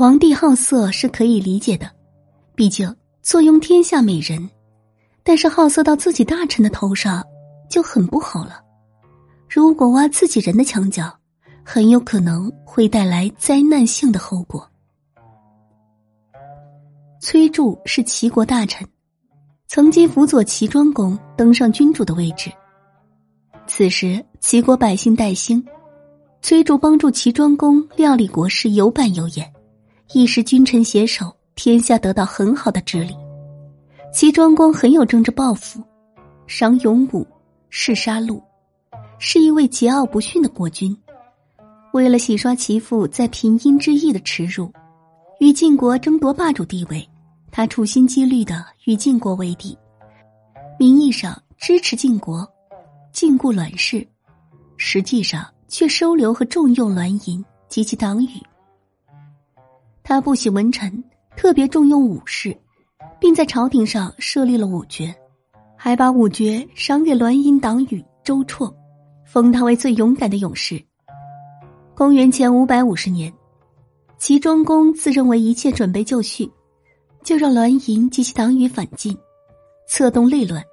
[0.00, 1.86] 皇帝好色是可以理解的，
[2.54, 4.48] 毕竟坐拥天下美人，
[5.22, 7.22] 但是好色到自己大臣的头上
[7.68, 8.62] 就很不好了。
[9.46, 11.14] 如果挖自己人的墙角，
[11.62, 14.66] 很有可能会带来灾难性的后果。
[17.20, 18.88] 崔杼是齐国大臣，
[19.68, 22.50] 曾经辅佐齐庄公登上君主的位置。
[23.66, 25.62] 此时齐国百姓待兴，
[26.40, 29.52] 崔杼帮助齐庄公料理国事有板有眼，
[30.12, 33.14] 一时君臣携手，天下得到很好的治理。
[34.12, 35.80] 齐庄公很有政治抱负，
[36.48, 37.24] 赏勇武，
[37.68, 38.42] 嗜杀戮，
[39.20, 40.96] 是一位桀骜不驯的国君。
[41.92, 44.72] 为了洗刷其父在平阴之役的耻辱，
[45.38, 47.08] 与晋国争夺霸主地位。
[47.52, 49.76] 他处心积虑的与晋国为敌，
[50.78, 52.44] 名义上支持晋国，
[53.12, 54.06] 禁锢栾氏，
[54.76, 58.40] 实际上却收留和重用栾银及其党羽。
[60.02, 61.02] 他不喜文臣，
[61.36, 62.56] 特别重用武士，
[63.20, 65.14] 并在朝廷上设立了武爵，
[65.76, 68.72] 还把武爵赏给栾银党羽周绰，
[69.24, 70.82] 封他为最勇敢的勇士。
[71.94, 73.32] 公元前五百五十年，
[74.18, 76.50] 齐庄公自认为一切准备就绪。
[77.22, 79.14] 就让栾银及其党羽反晋，
[79.86, 80.64] 策动内乱。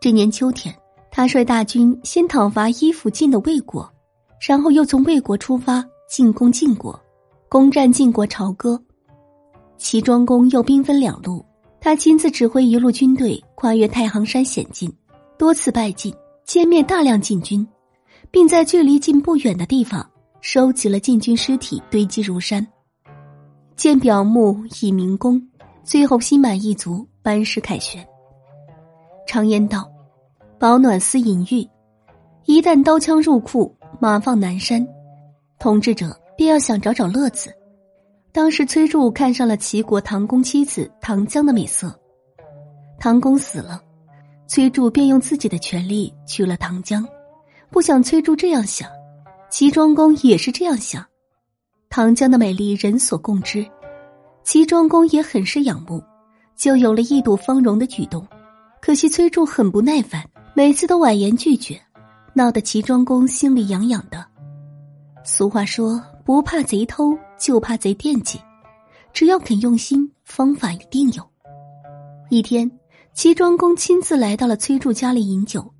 [0.00, 0.74] 这年秋天，
[1.12, 3.88] 他率大军先讨伐依附晋的魏国，
[4.40, 7.00] 然后又从魏国出发进攻晋国，
[7.52, 8.82] 攻占晋国朝歌。
[9.76, 11.44] 齐庄公又兵分两路，
[11.82, 14.90] 他亲自指挥一路军队跨越太行山险境，
[15.36, 16.14] 多次败晋，
[16.46, 17.68] 歼灭大量晋军，
[18.30, 20.08] 并在距离晋不远的地方
[20.40, 22.66] 收集了晋军尸体，堆积如山，
[23.76, 25.38] 建表墓以明功。
[25.84, 28.02] 最后心满意足，班师凯旋。
[29.26, 29.86] 常言道
[30.58, 31.68] ：“保暖思淫欲。”
[32.48, 34.88] 一旦刀枪入库，马放南山，
[35.58, 37.52] 统治者便要想找找乐子。
[38.32, 41.94] 当时崔杼看上了齐国唐公妻子唐江的美色，
[42.98, 43.80] 唐公死了，
[44.46, 47.06] 崔杼便用自己的权力娶了唐江。
[47.70, 48.88] 不想崔杼这样想，
[49.50, 51.04] 齐庄公也是这样想。
[51.90, 53.66] 唐江的美丽人所共知。
[54.44, 56.02] 齐庄公也很是仰慕，
[56.56, 58.26] 就有了一睹芳容的举动。
[58.80, 61.80] 可惜崔杼很不耐烦，每次都婉言拒绝，
[62.34, 64.24] 闹得齐庄公心里痒痒的。
[65.22, 68.40] 俗话说：“不怕贼偷，就怕贼惦记。”
[69.12, 71.22] 只要肯用心，方法一定有。
[72.30, 72.70] 一天，
[73.12, 75.70] 齐庄公亲自来到了崔杼家里饮酒，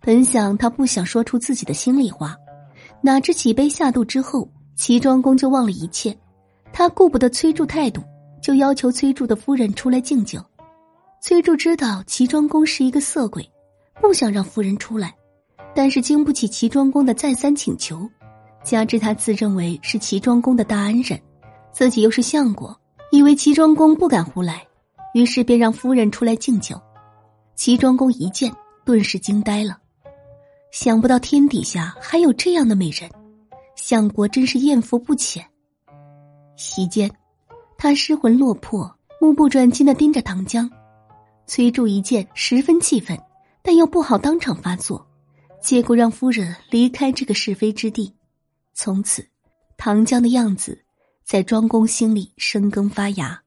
[0.00, 2.36] 本想他不想说出自己的心里话，
[3.00, 6.16] 哪知几杯下肚之后，齐庄公就忘了一切。
[6.72, 8.02] 他顾不得崔杼态度，
[8.42, 10.44] 就要求崔杼的夫人出来敬酒。
[11.20, 13.48] 崔杼知道齐庄公是一个色鬼，
[14.00, 15.14] 不想让夫人出来，
[15.76, 18.10] 但是经不起齐庄公的再三请求，
[18.64, 21.20] 加之他自认为是齐庄公的大恩人，
[21.70, 22.74] 自己又是相国，
[23.12, 24.66] 以为齐庄公不敢胡来，
[25.12, 26.80] 于是便让夫人出来敬酒。
[27.54, 28.52] 齐庄公一见，
[28.84, 29.78] 顿时惊呆了，
[30.72, 33.08] 想不到天底下还有这样的美人，
[33.76, 35.44] 相国真是艳福不浅。
[36.56, 37.10] 席间，
[37.76, 40.68] 他失魂落魄，目不转睛的盯着唐江。
[41.46, 43.18] 崔杼一见，十分气愤，
[43.62, 45.06] 但又不好当场发作，
[45.60, 48.14] 结果让夫人离开这个是非之地。
[48.74, 49.24] 从此，
[49.76, 50.84] 唐江的样子
[51.24, 53.43] 在庄公心里生根发芽。